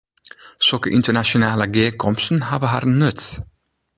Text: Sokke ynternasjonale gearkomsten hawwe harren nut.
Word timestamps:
Sokke 0.67 0.93
ynternasjonale 0.99 1.67
gearkomsten 1.75 2.43
hawwe 2.49 2.73
harren 2.75 2.99
nut. 3.05 3.29